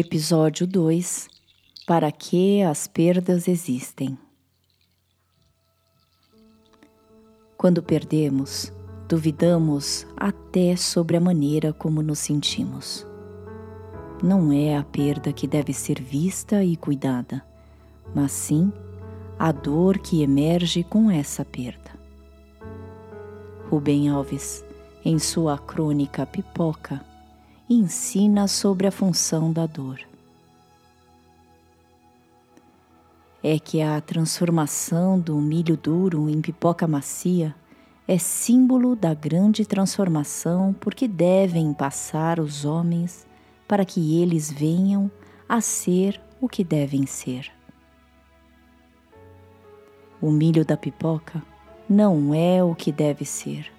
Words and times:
Episódio 0.00 0.64
2 0.64 1.28
Para 1.84 2.12
que 2.12 2.62
as 2.62 2.86
perdas 2.86 3.48
existem? 3.48 4.16
Quando 7.56 7.82
perdemos, 7.82 8.72
duvidamos 9.08 10.06
até 10.16 10.76
sobre 10.76 11.16
a 11.16 11.20
maneira 11.20 11.72
como 11.72 12.00
nos 12.00 12.20
sentimos. 12.20 13.04
Não 14.22 14.52
é 14.52 14.76
a 14.76 14.84
perda 14.84 15.32
que 15.32 15.48
deve 15.48 15.72
ser 15.72 16.00
vista 16.00 16.62
e 16.62 16.76
cuidada, 16.76 17.44
mas 18.14 18.30
sim 18.30 18.72
a 19.36 19.50
dor 19.50 19.98
que 19.98 20.22
emerge 20.22 20.84
com 20.84 21.10
essa 21.10 21.44
perda. 21.44 21.90
Rubem 23.68 24.08
Alves, 24.08 24.64
em 25.04 25.18
sua 25.18 25.58
crônica 25.58 26.24
Pipoca, 26.24 27.04
ensina 27.68 28.48
sobre 28.48 28.86
a 28.86 28.90
função 28.90 29.52
da 29.52 29.66
dor. 29.66 30.00
É 33.42 33.58
que 33.58 33.82
a 33.82 34.00
transformação 34.00 35.20
do 35.20 35.36
milho 35.36 35.76
duro 35.76 36.28
em 36.28 36.40
pipoca 36.40 36.86
macia 36.86 37.54
é 38.06 38.16
símbolo 38.16 38.96
da 38.96 39.12
grande 39.12 39.66
transformação 39.66 40.74
porque 40.80 41.06
devem 41.06 41.74
passar 41.74 42.40
os 42.40 42.64
homens 42.64 43.26
para 43.66 43.84
que 43.84 44.20
eles 44.20 44.50
venham 44.50 45.10
a 45.46 45.60
ser 45.60 46.20
o 46.40 46.48
que 46.48 46.64
devem 46.64 47.04
ser. 47.04 47.52
O 50.20 50.30
milho 50.30 50.64
da 50.64 50.76
pipoca 50.76 51.42
não 51.88 52.34
é 52.34 52.64
o 52.64 52.74
que 52.74 52.90
deve 52.90 53.24
ser 53.24 53.77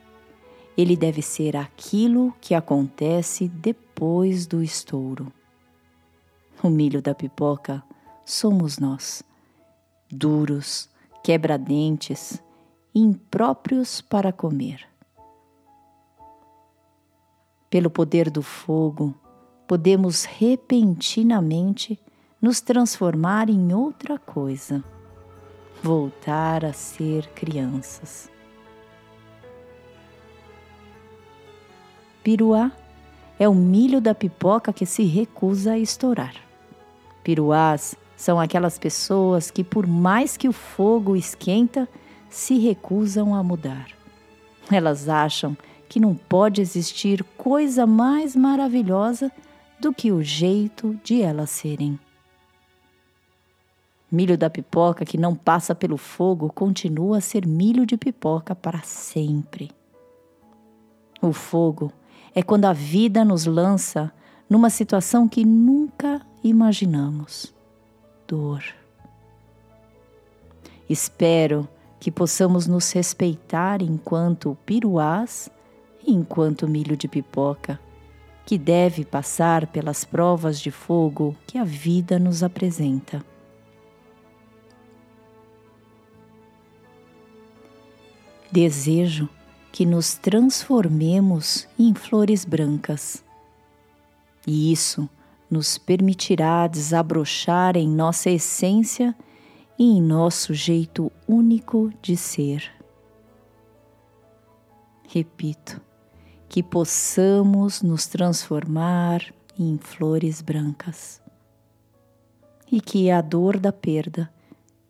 ele 0.79 0.95
deve 0.95 1.21
ser 1.21 1.57
aquilo 1.57 2.33
que 2.39 2.55
acontece 2.55 3.49
depois 3.49 4.47
do 4.47 4.63
estouro. 4.63 5.29
O 6.63 6.69
milho 6.69 7.01
da 7.01 7.13
pipoca 7.13 7.83
somos 8.23 8.79
nós, 8.79 9.21
duros, 10.09 10.89
quebradentes, 11.21 12.41
impróprios 12.95 13.99
para 13.99 14.31
comer. 14.31 14.87
Pelo 17.69 17.89
poder 17.89 18.29
do 18.29 18.41
fogo, 18.41 19.13
podemos 19.67 20.23
repentinamente 20.23 21.99
nos 22.41 22.61
transformar 22.61 23.49
em 23.49 23.73
outra 23.73 24.17
coisa, 24.17 24.81
voltar 25.83 26.63
a 26.63 26.71
ser 26.71 27.27
crianças. 27.33 28.31
Piruá 32.23 32.71
é 33.39 33.47
o 33.47 33.55
milho 33.55 34.01
da 34.01 34.13
pipoca 34.13 34.73
que 34.73 34.85
se 34.85 35.03
recusa 35.03 35.73
a 35.73 35.79
estourar. 35.79 36.35
Piruás 37.23 37.95
são 38.17 38.39
aquelas 38.39 38.77
pessoas 38.77 39.49
que, 39.49 39.63
por 39.63 39.87
mais 39.87 40.35
que 40.35 40.49
o 40.49 40.51
fogo 40.51 41.15
esquenta, 41.15 41.87
se 42.29 42.57
recusam 42.57 43.33
a 43.33 43.41
mudar. 43.41 43.87
Elas 44.69 45.07
acham 45.07 45.57
que 45.87 45.99
não 45.99 46.13
pode 46.13 46.61
existir 46.61 47.23
coisa 47.37 47.87
mais 47.87 48.35
maravilhosa 48.35 49.31
do 49.79 49.93
que 49.93 50.11
o 50.11 50.21
jeito 50.21 50.99
de 51.03 51.21
elas 51.21 51.49
serem. 51.49 51.97
Milho 54.11 54.37
da 54.37 54.49
pipoca 54.49 55.05
que 55.05 55.17
não 55.17 55.33
passa 55.33 55.73
pelo 55.73 55.95
fogo 55.95 56.51
continua 56.51 57.19
a 57.19 57.21
ser 57.21 57.47
milho 57.47 57.85
de 57.85 57.95
pipoca 57.95 58.53
para 58.53 58.81
sempre. 58.81 59.71
O 61.21 61.31
fogo 61.31 61.91
é 62.39 62.41
quando 62.41 62.63
a 62.63 62.71
vida 62.71 63.25
nos 63.25 63.45
lança 63.45 64.13
numa 64.49 64.69
situação 64.69 65.27
que 65.27 65.43
nunca 65.43 66.21
imaginamos 66.41 67.53
dor. 68.25 68.63
Espero 70.89 71.67
que 71.99 72.09
possamos 72.09 72.65
nos 72.65 72.89
respeitar 72.93 73.81
enquanto 73.81 74.57
piruás 74.65 75.51
e 76.07 76.13
enquanto 76.13 76.65
milho 76.65 76.95
de 76.95 77.09
pipoca, 77.09 77.77
que 78.45 78.57
deve 78.57 79.03
passar 79.03 79.67
pelas 79.67 80.05
provas 80.05 80.61
de 80.61 80.71
fogo 80.71 81.35
que 81.45 81.57
a 81.57 81.65
vida 81.65 82.17
nos 82.17 82.41
apresenta. 82.41 83.21
Desejo 88.49 89.27
que 89.71 89.85
nos 89.85 90.15
transformemos 90.15 91.67
em 91.77 91.93
flores 91.93 92.43
brancas. 92.43 93.23
E 94.45 94.71
isso 94.71 95.09
nos 95.49 95.77
permitirá 95.77 96.67
desabrochar 96.67 97.75
em 97.75 97.87
nossa 97.87 98.29
essência 98.29 99.15
e 99.77 99.83
em 99.83 100.01
nosso 100.01 100.53
jeito 100.53 101.11
único 101.27 101.91
de 102.01 102.15
ser. 102.15 102.71
Repito, 105.07 105.81
que 106.47 106.61
possamos 106.61 107.81
nos 107.81 108.07
transformar 108.07 109.21
em 109.57 109.77
flores 109.77 110.41
brancas. 110.41 111.21
E 112.71 112.79
que 112.79 113.09
a 113.09 113.21
dor 113.21 113.59
da 113.59 113.71
perda 113.71 114.31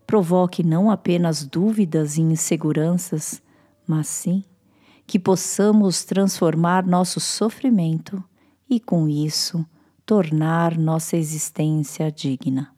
provoque 0.05 0.63
não 0.63 0.91
apenas 0.91 1.45
dúvidas 1.45 2.17
e 2.17 2.21
inseguranças, 2.21 3.41
mas 3.87 4.07
sim 4.07 4.43
que 5.09 5.17
possamos 5.17 6.03
transformar 6.03 6.85
nosso 6.85 7.19
sofrimento 7.19 8.23
e, 8.69 8.79
com 8.79 9.09
isso, 9.09 9.65
tornar 10.05 10.77
nossa 10.77 11.17
existência 11.17 12.11
digna. 12.11 12.69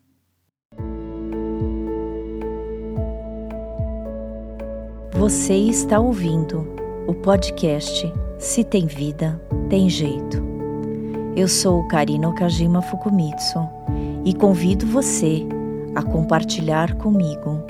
Você 5.13 5.55
está 5.55 5.99
ouvindo 5.99 6.65
o 7.05 7.13
podcast 7.13 8.09
Se 8.39 8.63
Tem 8.63 8.87
Vida, 8.87 9.37
Tem 9.69 9.89
Jeito. 9.89 10.41
Eu 11.35 11.49
sou 11.49 11.85
Karina 11.89 12.29
Okajima 12.29 12.81
Fukumitsu 12.81 13.59
e 14.23 14.33
convido 14.33 14.85
você 14.85 15.45
a 15.93 16.01
compartilhar 16.01 16.95
comigo 16.95 17.61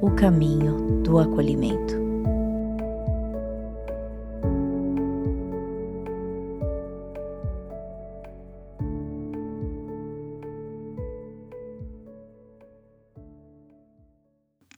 o 0.00 0.12
caminho 0.12 1.02
do 1.02 1.18
acolhimento. 1.18 2.03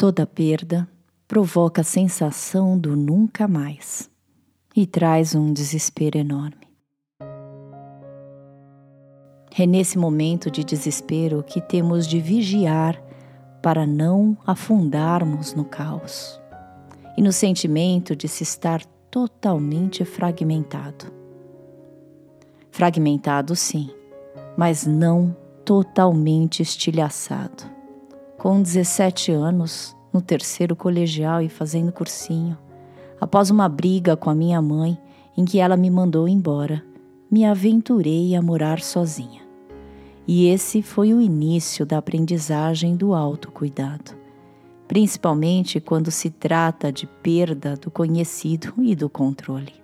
Toda 0.07 0.25
perda 0.25 0.89
provoca 1.27 1.81
a 1.81 1.85
sensação 1.85 2.79
do 2.79 2.95
nunca 2.95 3.49
mais 3.49 4.09
e 4.77 4.87
traz 4.87 5.35
um 5.35 5.53
desespero 5.53 6.17
enorme. 6.17 6.69
É 9.59 9.67
nesse 9.67 9.99
momento 9.99 10.49
de 10.49 10.63
desespero 10.63 11.43
que 11.43 11.61
temos 11.61 12.07
de 12.07 12.21
vigiar 12.21 13.03
para 13.61 13.85
não 13.85 14.39
afundarmos 14.47 15.55
no 15.55 15.65
caos 15.65 16.41
e 17.19 17.21
no 17.21 17.33
sentimento 17.33 18.15
de 18.15 18.29
se 18.29 18.45
estar 18.45 18.85
totalmente 19.11 20.05
fragmentado. 20.05 21.13
Fragmentado, 22.71 23.57
sim, 23.57 23.91
mas 24.57 24.87
não 24.87 25.37
totalmente 25.65 26.63
estilhaçado 26.63 27.75
com 28.47 28.63
17 28.63 29.33
anos, 29.33 29.96
no 30.17 30.23
terceiro 30.23 30.75
colegial 30.75 31.43
e 31.43 31.49
fazendo 31.51 31.93
cursinho, 31.93 32.57
após 33.21 33.51
uma 33.51 33.69
briga 33.69 34.17
com 34.17 34.31
a 34.31 34.35
minha 34.35 34.63
mãe 34.63 34.97
em 35.37 35.45
que 35.45 35.59
ela 35.59 35.77
me 35.77 35.91
mandou 35.91 36.27
embora, 36.27 36.83
me 37.31 37.45
aventurei 37.45 38.35
a 38.35 38.41
morar 38.41 38.81
sozinha. 38.81 39.43
E 40.27 40.49
esse 40.49 40.81
foi 40.81 41.13
o 41.13 41.21
início 41.21 41.85
da 41.85 41.99
aprendizagem 41.99 42.97
do 42.97 43.13
autocuidado, 43.13 44.13
principalmente 44.89 45.81
quando 45.81 46.11
se 46.11 46.31
trata 46.31 46.91
de 46.91 47.07
perda 47.07 47.77
do 47.77 47.91
conhecido 47.91 48.73
e 48.79 48.97
do 48.97 49.11
controle. 49.11 49.75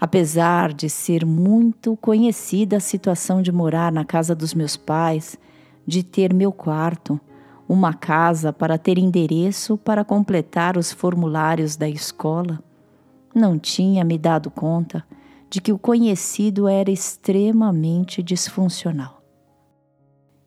Apesar 0.00 0.72
de 0.72 0.88
ser 0.88 1.26
muito 1.26 1.98
conhecida 1.98 2.78
a 2.78 2.80
situação 2.80 3.42
de 3.42 3.52
morar 3.52 3.92
na 3.92 4.06
casa 4.06 4.34
dos 4.34 4.54
meus 4.54 4.74
pais, 4.74 5.36
de 5.86 6.02
ter 6.02 6.32
meu 6.32 6.50
quarto, 6.50 7.20
uma 7.68 7.94
casa 7.94 8.52
para 8.52 8.78
ter 8.78 8.98
endereço 8.98 9.76
para 9.76 10.04
completar 10.04 10.76
os 10.76 10.92
formulários 10.92 11.76
da 11.76 11.88
escola, 11.88 12.62
não 13.34 13.58
tinha 13.58 14.04
me 14.04 14.18
dado 14.18 14.50
conta 14.50 15.04
de 15.50 15.60
que 15.60 15.72
o 15.72 15.78
conhecido 15.78 16.68
era 16.68 16.90
extremamente 16.90 18.22
disfuncional. 18.22 19.22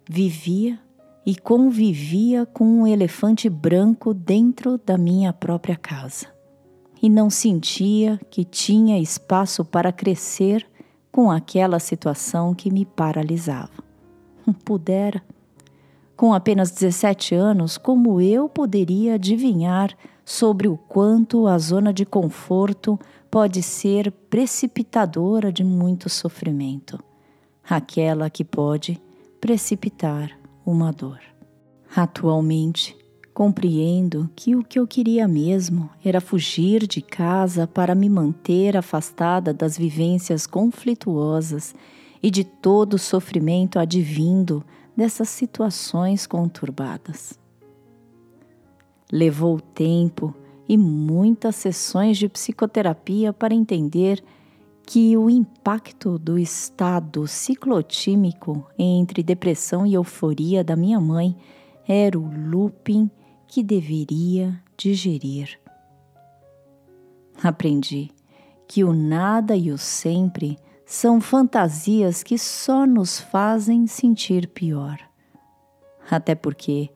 Vivia 0.10 0.80
e 1.26 1.36
convivia 1.36 2.46
com 2.46 2.66
um 2.66 2.88
elefante 2.88 3.50
branco 3.50 4.14
dentro 4.14 4.78
da 4.78 4.98
minha 4.98 5.34
própria 5.34 5.76
casa 5.76 6.28
e 7.02 7.10
não 7.10 7.30
sentia 7.30 8.20
que 8.30 8.44
tinha 8.44 9.00
espaço 9.00 9.64
para 9.64 9.92
crescer 9.92 10.66
com 11.12 11.32
aquela 11.32 11.80
situação 11.80 12.54
que 12.54 12.72
me 12.72 12.86
paralisava. 12.86 13.84
Pudera. 14.64 15.22
Com 16.18 16.34
apenas 16.34 16.72
17 16.72 17.36
anos, 17.36 17.78
como 17.78 18.20
eu 18.20 18.50
poderia 18.50 19.14
adivinhar 19.14 19.96
sobre 20.26 20.68
o 20.68 20.76
quanto 20.76 21.46
a 21.46 21.60
zona 21.60 21.94
de 21.94 22.08
conforto 22.08 23.00
pode 23.30 23.62
ser 23.62 24.12
precipitadora 24.28 25.52
de 25.52 25.64
muito 25.64 26.10
sofrimento? 26.10 27.00
Aquela 27.70 28.32
que 28.32 28.44
pode 28.44 29.00
precipitar 29.40 30.32
uma 30.66 30.92
dor. 30.92 31.20
Atualmente, 31.96 32.98
compreendo 33.32 34.28
que 34.36 34.56
o 34.56 34.64
que 34.64 34.80
eu 34.80 34.88
queria 34.88 35.28
mesmo 35.28 35.88
era 36.04 36.20
fugir 36.20 36.88
de 36.88 37.00
casa 37.00 37.68
para 37.68 37.94
me 37.94 38.10
manter 38.10 38.76
afastada 38.76 39.54
das 39.54 39.78
vivências 39.78 40.48
conflituosas 40.48 41.76
e 42.24 42.32
de 42.32 42.44
todo 42.44 42.96
o 42.96 43.00
sofrimento 43.00 43.78
advindo 43.78 44.66
dessas 44.98 45.30
situações 45.30 46.26
conturbadas. 46.26 47.40
Levou 49.12 49.62
tempo 49.62 50.36
e 50.68 50.76
muitas 50.76 51.56
sessões 51.56 52.18
de 52.18 52.28
psicoterapia 52.28 53.32
para 53.32 53.54
entender 53.54 54.24
que 54.86 55.16
o 55.16 55.30
impacto 55.30 56.18
do 56.18 56.40
estado 56.40 57.28
ciclotímico 57.28 58.66
entre 58.78 59.22
depressão 59.22 59.86
e 59.86 59.94
euforia 59.94 60.64
da 60.64 60.76
minha 60.76 61.00
mãe 61.00 61.38
era 61.88 62.18
o 62.18 62.50
looping 62.50 63.10
que 63.48 63.62
deveria 63.62 64.60
digerir. 64.76 65.60
Aprendi 67.44 68.10
que 68.68 68.84
o 68.84 68.94
nada 68.94 69.56
e 69.56 69.72
o 69.72 69.78
sempre 69.78 70.58
são 70.88 71.20
fantasias 71.20 72.24
que 72.24 72.38
só 72.38 72.88
nos 72.88 73.20
fazem 73.20 73.86
sentir 73.88 74.48
pior. 74.48 74.98
Até 76.10 76.34
porque 76.34 76.90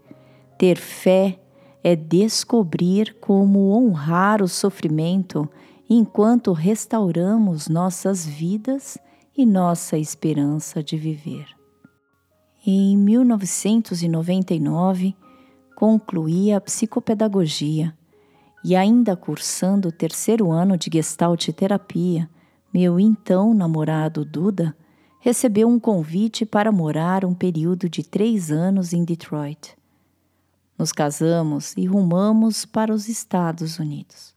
ter 0.58 0.78
fé 0.78 1.38
é 1.84 1.94
descobrir 1.94 3.18
como 3.20 3.72
honrar 3.72 4.42
o 4.42 4.48
sofrimento 4.48 5.46
enquanto 5.90 6.54
restauramos 6.54 7.68
nossas 7.68 8.26
vidas 8.26 8.98
e 9.38 9.46
nossa 9.46 9.98
esperança 9.98 10.82
de 10.82 10.96
viver. 10.96 11.48
Em 12.66 12.96
1999, 12.96 15.18
concluí 15.76 16.54
a 16.54 16.62
psicopedagogia 16.62 17.94
e, 18.64 18.74
ainda 18.74 19.18
cursando 19.18 19.90
o 19.90 19.92
terceiro 19.92 20.50
ano 20.50 20.78
de 20.78 20.90
Gestalt 20.94 21.50
terapia, 21.50 22.30
meu 22.74 23.00
então 23.00 23.54
namorado 23.54 24.24
Duda 24.24 24.76
recebeu 25.20 25.68
um 25.68 25.80
convite 25.80 26.46
para 26.46 26.72
morar 26.72 27.24
um 27.26 27.34
período 27.34 27.88
de 27.88 28.02
três 28.02 28.52
anos 28.52 28.94
em 28.94 29.04
Detroit. 29.04 29.78
Nos 30.78 30.92
casamos 30.92 31.76
e 31.78 31.86
rumamos 31.86 32.66
para 32.66 32.94
os 32.94 33.08
Estados 33.08 33.78
Unidos. 33.78 34.34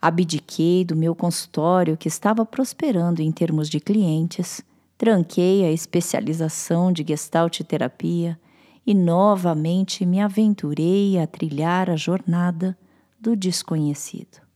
Abdiquei 0.00 0.84
do 0.84 0.96
meu 0.96 1.14
consultório 1.14 1.96
que 1.96 2.08
estava 2.08 2.46
prosperando 2.46 3.20
em 3.20 3.32
termos 3.32 3.68
de 3.68 3.80
clientes, 3.80 4.62
tranquei 4.96 5.64
a 5.64 5.72
especialização 5.72 6.92
de 6.92 7.04
Gestalt 7.06 7.60
terapia 7.62 8.40
e 8.86 8.94
novamente 8.94 10.06
me 10.06 10.20
aventurei 10.20 11.18
a 11.18 11.26
trilhar 11.26 11.90
a 11.90 11.96
jornada 11.96 12.78
do 13.20 13.36
desconhecido. 13.36 14.47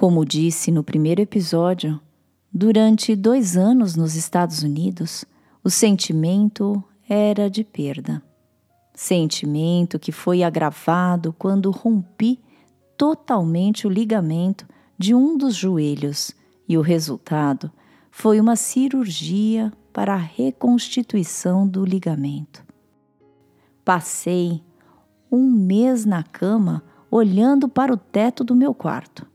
Como 0.00 0.24
disse 0.24 0.70
no 0.72 0.82
primeiro 0.82 1.20
episódio, 1.20 2.00
durante 2.50 3.14
dois 3.14 3.54
anos 3.54 3.96
nos 3.96 4.14
Estados 4.14 4.62
Unidos, 4.62 5.26
o 5.62 5.68
sentimento 5.68 6.82
era 7.06 7.50
de 7.50 7.62
perda. 7.62 8.22
Sentimento 8.94 9.98
que 9.98 10.10
foi 10.10 10.42
agravado 10.42 11.34
quando 11.34 11.70
rompi 11.70 12.40
totalmente 12.96 13.86
o 13.86 13.90
ligamento 13.90 14.66
de 14.96 15.14
um 15.14 15.36
dos 15.36 15.54
joelhos 15.54 16.34
e 16.66 16.78
o 16.78 16.80
resultado 16.80 17.70
foi 18.10 18.40
uma 18.40 18.56
cirurgia 18.56 19.70
para 19.92 20.14
a 20.14 20.16
reconstituição 20.16 21.68
do 21.68 21.84
ligamento. 21.84 22.64
Passei 23.84 24.62
um 25.30 25.50
mês 25.50 26.06
na 26.06 26.22
cama 26.22 26.82
olhando 27.10 27.68
para 27.68 27.92
o 27.92 27.98
teto 27.98 28.42
do 28.42 28.56
meu 28.56 28.72
quarto 28.72 29.28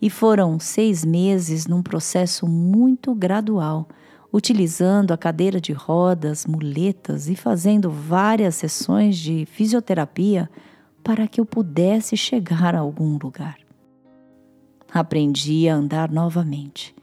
e 0.00 0.10
foram 0.10 0.58
seis 0.58 1.04
meses 1.04 1.66
num 1.66 1.82
processo 1.82 2.46
muito 2.46 3.14
gradual, 3.14 3.88
utilizando 4.32 5.12
a 5.12 5.16
cadeira 5.16 5.60
de 5.60 5.72
rodas, 5.72 6.44
muletas 6.44 7.28
e 7.28 7.34
fazendo 7.34 7.90
várias 7.90 8.56
sessões 8.56 9.16
de 9.16 9.46
fisioterapia 9.46 10.50
para 11.02 11.26
que 11.26 11.40
eu 11.40 11.46
pudesse 11.46 12.16
chegar 12.16 12.74
a 12.74 12.80
algum 12.80 13.16
lugar. 13.22 13.56
Aprendi 14.92 15.68
a 15.68 15.74
andar 15.74 16.10
novamente 16.10 16.94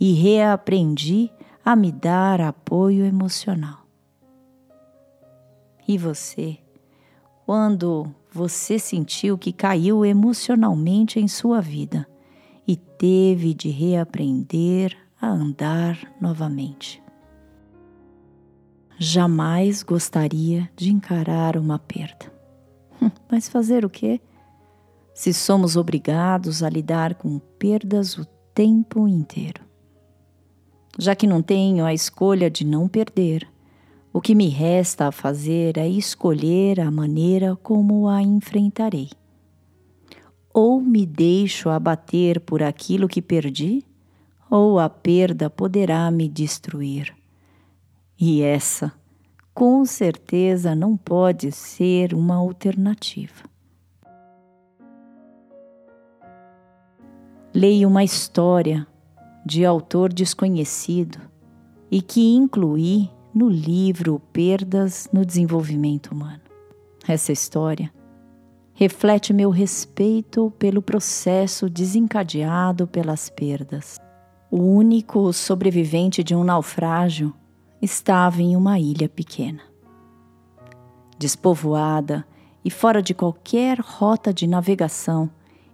e 0.00 0.12
reaprendi 0.12 1.30
a 1.64 1.76
me 1.76 1.92
dar 1.92 2.40
apoio 2.40 3.04
emocional. 3.04 3.84
E 5.86 5.98
você? 5.98 6.58
Quando 7.44 8.14
você 8.30 8.78
sentiu 8.78 9.36
que 9.36 9.52
caiu 9.52 10.04
emocionalmente 10.04 11.18
em 11.18 11.26
sua 11.26 11.60
vida 11.60 12.06
e 12.68 12.76
teve 12.76 13.54
de 13.54 13.70
reaprender 13.70 14.94
a 15.18 15.26
andar 15.26 15.98
novamente? 16.20 17.02
Jamais 18.98 19.82
gostaria 19.82 20.68
de 20.76 20.90
encarar 20.90 21.56
uma 21.56 21.78
perda. 21.78 22.30
Mas 23.30 23.48
fazer 23.48 23.86
o 23.86 23.90
quê? 23.90 24.20
Se 25.14 25.32
somos 25.32 25.76
obrigados 25.76 26.62
a 26.62 26.68
lidar 26.68 27.14
com 27.14 27.38
perdas 27.58 28.18
o 28.18 28.26
tempo 28.54 29.08
inteiro. 29.08 29.62
Já 30.98 31.14
que 31.14 31.26
não 31.26 31.40
tenho 31.40 31.84
a 31.84 31.94
escolha 31.94 32.50
de 32.50 32.66
não 32.66 32.86
perder, 32.86 33.48
o 34.12 34.20
que 34.20 34.34
me 34.34 34.48
resta 34.48 35.06
a 35.06 35.12
fazer 35.12 35.78
é 35.78 35.88
escolher 35.88 36.80
a 36.80 36.90
maneira 36.90 37.56
como 37.56 38.08
a 38.08 38.20
enfrentarei. 38.20 39.10
Ou 40.60 40.80
me 40.80 41.06
deixo 41.06 41.68
abater 41.68 42.40
por 42.40 42.64
aquilo 42.64 43.06
que 43.06 43.22
perdi, 43.22 43.84
ou 44.50 44.80
a 44.80 44.90
perda 44.90 45.48
poderá 45.48 46.10
me 46.10 46.28
destruir. 46.28 47.14
E 48.18 48.42
essa 48.42 48.92
com 49.54 49.84
certeza 49.84 50.74
não 50.74 50.96
pode 50.96 51.52
ser 51.52 52.12
uma 52.12 52.34
alternativa. 52.34 53.44
Leio 57.54 57.88
uma 57.88 58.02
história 58.02 58.84
de 59.46 59.64
autor 59.64 60.12
desconhecido 60.12 61.20
e 61.88 62.02
que 62.02 62.34
incluí 62.34 63.08
no 63.32 63.48
livro 63.48 64.20
Perdas 64.32 65.08
no 65.12 65.24
Desenvolvimento 65.24 66.08
Humano. 66.08 66.42
Essa 67.06 67.30
história 67.30 67.92
reflete 68.78 69.32
meu 69.32 69.50
respeito 69.50 70.52
pelo 70.56 70.80
processo 70.80 71.68
desencadeado 71.68 72.86
pelas 72.86 73.28
perdas. 73.28 73.98
O 74.48 74.58
único 74.58 75.32
sobrevivente 75.32 76.22
de 76.22 76.32
um 76.32 76.44
naufrágio 76.44 77.34
estava 77.82 78.40
em 78.40 78.54
uma 78.54 78.78
ilha 78.78 79.08
pequena. 79.08 79.62
Despovoada 81.18 82.24
e 82.64 82.70
fora 82.70 83.02
de 83.02 83.14
qualquer 83.14 83.80
rota 83.80 84.32
de 84.32 84.46
navegação, 84.46 85.28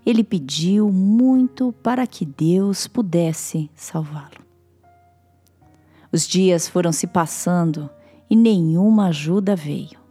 ele 0.07 0.25
pediu 0.25 0.91
muito 0.91 1.75
para 1.83 2.07
que 2.07 2.25
Deus 2.25 2.87
pudesse 2.87 3.71
salvá-lo. 3.75 4.43
Os 6.11 6.27
dias 6.27 6.67
foram 6.67 6.91
se 6.91 7.07
passando 7.07 7.91
e 8.31 8.35
nenhuma 8.35 9.09
ajuda 9.09 9.55
veio. 9.55 10.04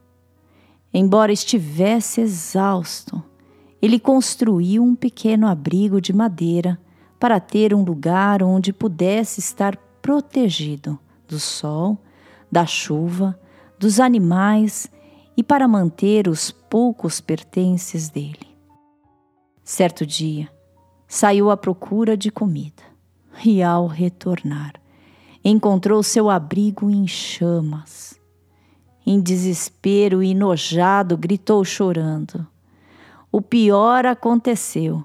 Embora 0.94 1.32
estivesse 1.32 2.22
exausto, 2.22 3.24
ele 3.82 4.00
construiu 4.00 4.84
um 4.84 4.96
pequeno 4.96 5.48
abrigo 5.48 6.00
de 6.00 6.14
madeira 6.14 6.80
para 7.20 7.40
ter 7.40 7.74
um 7.74 7.84
lugar 7.84 8.44
onde 8.44 8.72
pudesse 8.72 9.40
estar 9.40 9.76
protegido 10.02 11.00
do 11.28 11.40
sol, 11.40 11.98
da 12.52 12.66
chuva, 12.66 13.40
dos 13.80 14.00
animais 14.00 14.88
e 15.36 15.42
para 15.42 15.68
manter 15.68 16.28
os 16.28 16.52
poucos 16.52 17.20
pertences 17.20 18.10
dele. 18.10 18.54
Certo 19.64 20.06
dia, 20.06 20.50
saiu 21.08 21.50
à 21.50 21.58
procura 21.58 22.16
de 22.16 22.30
comida 22.30 22.84
e, 23.44 23.64
ao 23.64 23.88
retornar, 23.88 24.74
encontrou 25.44 26.04
seu 26.04 26.30
abrigo 26.30 26.90
em 26.90 27.08
chamas. 27.08 28.20
Em 29.06 29.20
desespero 29.20 30.24
e 30.24 30.32
enojado, 30.32 31.18
gritou 31.18 31.64
chorando: 31.66 32.46
O 33.32 33.42
pior 33.42 34.06
aconteceu. 34.06 35.04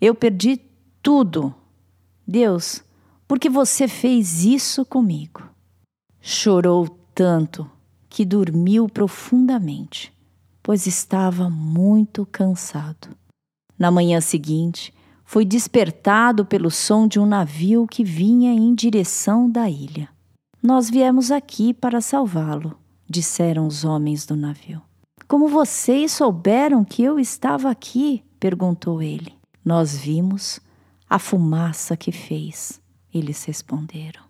Eu 0.00 0.14
perdi 0.14 0.60
tudo. 1.02 1.54
Deus, 2.26 2.82
por 3.26 3.38
que 3.38 3.48
você 3.48 3.88
fez 3.88 4.44
isso 4.44 4.84
comigo? 4.84 5.42
Chorou 6.20 6.88
tanto 7.14 7.70
que 8.08 8.24
dormiu 8.24 8.88
profundamente, 8.88 10.12
pois 10.62 10.86
estava 10.86 11.50
muito 11.50 12.26
cansado. 12.26 13.08
Na 13.78 13.90
manhã 13.90 14.20
seguinte, 14.20 14.92
foi 15.24 15.44
despertado 15.44 16.46
pelo 16.46 16.70
som 16.70 17.06
de 17.06 17.20
um 17.20 17.26
navio 17.26 17.86
que 17.86 18.02
vinha 18.02 18.52
em 18.52 18.74
direção 18.74 19.50
da 19.50 19.68
ilha. 19.68 20.08
Nós 20.62 20.88
viemos 20.88 21.30
aqui 21.30 21.74
para 21.74 22.00
salvá-lo, 22.00 22.77
disseram 23.08 23.66
os 23.66 23.84
homens 23.84 24.26
do 24.26 24.36
navio. 24.36 24.82
Como 25.26 25.48
vocês 25.48 26.12
souberam 26.12 26.84
que 26.84 27.02
eu 27.02 27.18
estava 27.18 27.70
aqui? 27.70 28.22
perguntou 28.38 29.02
ele. 29.02 29.34
Nós 29.64 29.96
vimos 29.96 30.60
a 31.08 31.18
fumaça 31.18 31.96
que 31.96 32.12
fez, 32.12 32.80
eles 33.12 33.44
responderam. 33.44 34.22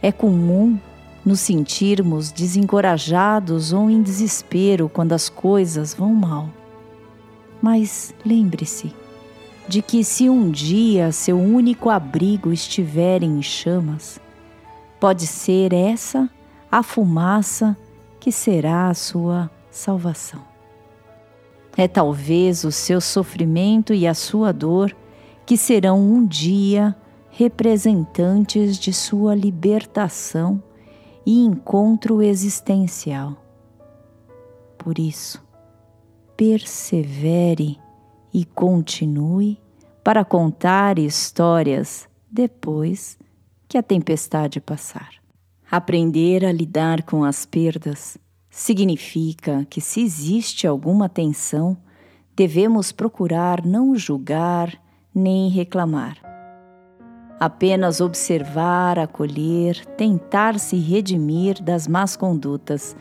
É 0.00 0.10
comum 0.10 0.78
nos 1.24 1.40
sentirmos 1.40 2.32
desencorajados 2.32 3.72
ou 3.72 3.90
em 3.90 4.02
desespero 4.02 4.88
quando 4.88 5.12
as 5.12 5.28
coisas 5.28 5.92
vão 5.92 6.14
mal. 6.14 6.48
Mas 7.60 8.14
lembre-se 8.24 8.94
de 9.68 9.82
que, 9.82 10.02
se 10.02 10.28
um 10.28 10.50
dia 10.50 11.12
seu 11.12 11.38
único 11.38 11.90
abrigo 11.90 12.52
estiver 12.52 13.22
em 13.22 13.42
chamas, 13.42 14.18
pode 14.98 15.26
ser 15.26 15.72
essa 15.72 16.28
a 16.70 16.82
fumaça 16.82 17.76
que 18.20 18.30
será 18.30 18.88
a 18.88 18.94
sua 18.94 19.50
salvação. 19.70 20.42
É 21.76 21.88
talvez 21.88 22.64
o 22.64 22.70
seu 22.70 23.00
sofrimento 23.00 23.94
e 23.94 24.06
a 24.06 24.14
sua 24.14 24.52
dor 24.52 24.94
que 25.46 25.56
serão 25.56 26.00
um 26.00 26.26
dia 26.26 26.94
representantes 27.30 28.78
de 28.78 28.92
sua 28.92 29.34
libertação 29.34 30.62
e 31.24 31.44
encontro 31.44 32.22
existencial. 32.22 33.36
Por 34.76 34.98
isso, 34.98 35.42
persevere 36.36 37.78
e 38.32 38.44
continue 38.44 39.58
para 40.02 40.24
contar 40.24 40.98
histórias 40.98 42.08
depois 42.30 43.18
que 43.68 43.76
a 43.76 43.82
tempestade 43.82 44.60
passar. 44.60 45.19
Aprender 45.70 46.44
a 46.44 46.50
lidar 46.50 47.04
com 47.04 47.22
as 47.22 47.46
perdas 47.46 48.18
significa 48.50 49.64
que, 49.70 49.80
se 49.80 50.02
existe 50.02 50.66
alguma 50.66 51.08
tensão, 51.08 51.76
devemos 52.34 52.90
procurar 52.90 53.64
não 53.64 53.94
julgar 53.94 54.76
nem 55.14 55.48
reclamar. 55.48 56.16
Apenas 57.38 58.00
observar, 58.00 58.98
acolher, 58.98 59.86
tentar 59.94 60.58
se 60.58 60.76
redimir 60.76 61.62
das 61.62 61.86
más 61.86 62.16
condutas, 62.16 62.96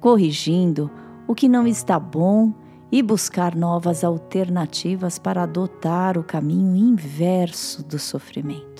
corrigindo 0.00 0.90
o 1.28 1.34
que 1.34 1.46
não 1.46 1.66
está 1.66 2.00
bom 2.00 2.54
e 2.90 3.02
buscar 3.02 3.54
novas 3.54 4.02
alternativas 4.02 5.18
para 5.18 5.42
adotar 5.42 6.16
o 6.16 6.24
caminho 6.24 6.74
inverso 6.74 7.84
do 7.84 7.98
sofrimento. 7.98 8.73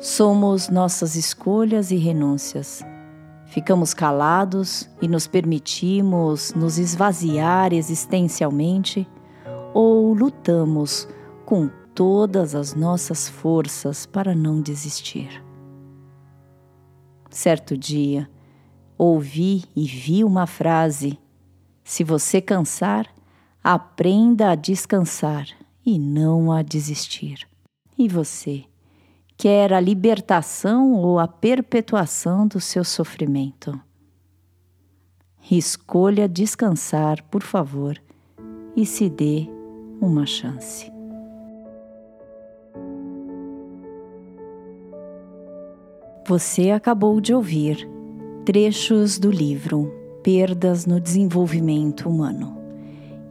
Somos 0.00 0.68
nossas 0.68 1.16
escolhas 1.16 1.90
e 1.90 1.96
renúncias. 1.96 2.84
Ficamos 3.46 3.92
calados 3.92 4.88
e 5.02 5.08
nos 5.08 5.26
permitimos 5.26 6.54
nos 6.54 6.78
esvaziar 6.78 7.72
existencialmente 7.72 9.08
ou 9.74 10.14
lutamos 10.14 11.08
com 11.44 11.68
todas 11.96 12.54
as 12.54 12.74
nossas 12.76 13.28
forças 13.28 14.06
para 14.06 14.36
não 14.36 14.60
desistir. 14.60 15.42
Certo 17.28 17.76
dia, 17.76 18.30
ouvi 18.96 19.64
e 19.74 19.84
vi 19.84 20.22
uma 20.22 20.46
frase: 20.46 21.18
Se 21.82 22.04
você 22.04 22.40
cansar, 22.40 23.12
aprenda 23.64 24.52
a 24.52 24.54
descansar 24.54 25.48
e 25.84 25.98
não 25.98 26.52
a 26.52 26.62
desistir. 26.62 27.48
E 27.98 28.06
você? 28.06 28.67
Quer 29.38 29.72
a 29.72 29.78
libertação 29.78 30.94
ou 30.94 31.20
a 31.20 31.28
perpetuação 31.28 32.44
do 32.44 32.60
seu 32.60 32.82
sofrimento. 32.82 33.80
Escolha 35.48 36.28
descansar, 36.28 37.22
por 37.30 37.42
favor, 37.42 37.96
e 38.76 38.84
se 38.84 39.08
dê 39.08 39.46
uma 40.00 40.26
chance. 40.26 40.92
Você 46.26 46.72
acabou 46.72 47.20
de 47.20 47.32
ouvir 47.32 47.88
trechos 48.44 49.20
do 49.20 49.30
livro 49.30 49.94
Perdas 50.22 50.84
no 50.84 51.00
Desenvolvimento 51.00 52.08
Humano 52.08 52.58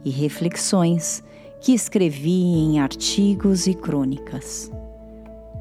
e 0.04 0.10
reflexões 0.10 1.22
que 1.60 1.72
escrevi 1.72 2.42
em 2.42 2.80
artigos 2.80 3.66
e 3.66 3.74
crônicas 3.74 4.72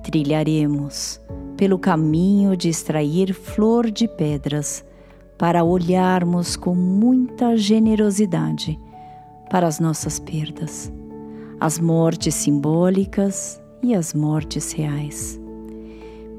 trilharemos 0.07 1.19
pelo 1.57 1.77
caminho 1.77 2.55
de 2.55 2.69
extrair 2.69 3.33
flor 3.33 3.91
de 3.91 4.07
pedras 4.07 4.85
para 5.37 5.65
olharmos 5.65 6.55
com 6.55 6.73
muita 6.73 7.57
generosidade 7.57 8.79
para 9.51 9.67
as 9.67 9.81
nossas 9.81 10.17
perdas, 10.17 10.89
as 11.59 11.77
mortes 11.77 12.35
simbólicas 12.35 13.61
e 13.83 13.93
as 13.93 14.13
mortes 14.13 14.71
reais. 14.71 15.37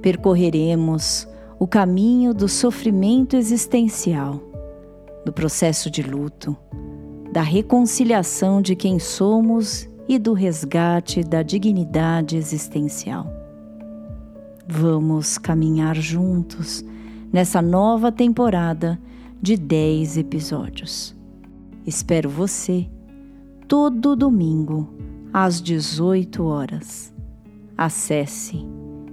Percorreremos 0.01 1.29
o 1.59 1.67
caminho 1.67 2.33
do 2.33 2.49
sofrimento 2.49 3.37
existencial, 3.37 4.41
do 5.27 5.33
processo 5.33 5.91
de 5.91 6.03
luto, 6.03 6.57
da 7.35 7.43
reconciliação 7.43 8.63
de 8.63 8.75
quem 8.75 8.99
somos 8.99 9.87
e 10.09 10.19
do 10.19 10.33
resgate 10.33 11.23
da 11.23 11.43
dignidade 11.43 12.35
existencial. 12.35 13.38
Vamos 14.71 15.39
caminhar 15.39 15.97
juntos 15.97 16.85
nessa 17.33 17.63
nova 17.63 18.13
temporada 18.13 19.01
de 19.41 19.57
10 19.57 20.19
episódios. 20.19 21.17
Espero 21.87 22.29
você 22.29 22.87
todo 23.67 24.15
domingo 24.15 24.93
às 25.33 25.63
18 25.63 26.45
horas. 26.45 27.15
Acesse 27.79 28.63